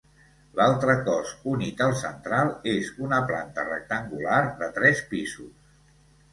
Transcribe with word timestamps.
L'altre 0.59 0.95
cos 1.09 1.33
unit 1.51 1.83
al 1.89 1.93
central 1.99 2.51
és 2.73 2.91
una 3.09 3.21
planta 3.29 3.69
rectangular 3.69 4.43
de 4.65 4.73
tres 4.81 5.07
pisos. 5.15 5.57